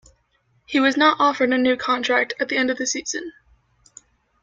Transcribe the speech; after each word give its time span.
He 0.65 0.79
was 0.79 0.97
not 0.97 1.17
offered 1.19 1.53
a 1.53 1.59
new 1.59 1.77
contract 1.77 2.33
at 2.39 2.49
the 2.49 2.57
end 2.57 2.71
of 2.71 2.77
the 2.79 2.87
season. 2.87 3.33